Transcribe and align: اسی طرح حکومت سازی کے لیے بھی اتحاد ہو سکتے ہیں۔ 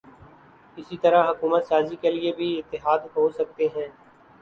اسی 0.77 0.97
طرح 0.97 1.29
حکومت 1.29 1.67
سازی 1.67 1.95
کے 2.01 2.11
لیے 2.11 2.31
بھی 2.37 2.49
اتحاد 2.59 2.99
ہو 3.15 3.29
سکتے 3.37 3.67
ہیں۔ 3.75 3.87